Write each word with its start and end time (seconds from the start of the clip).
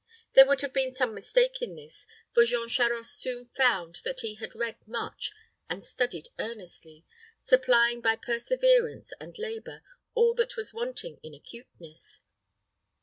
There 0.33 0.47
would 0.47 0.61
have 0.61 0.73
been 0.73 0.89
some 0.89 1.13
mistake 1.13 1.61
in 1.61 1.75
this, 1.75 2.07
for 2.33 2.43
Jean 2.43 2.67
Charost 2.67 3.19
soon 3.19 3.45
found 3.55 4.01
that 4.03 4.21
he 4.21 4.33
had 4.33 4.55
read 4.55 4.77
much, 4.87 5.31
and 5.69 5.85
studied 5.85 6.29
earnestly, 6.39 7.05
supplying 7.39 8.01
by 8.01 8.15
perseverance 8.15 9.13
and 9.19 9.37
labor 9.37 9.83
all 10.15 10.33
that 10.33 10.57
was 10.57 10.73
wanting 10.73 11.19
in 11.21 11.35
acuteness. 11.35 12.21